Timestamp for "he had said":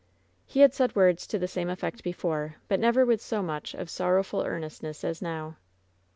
0.47-0.95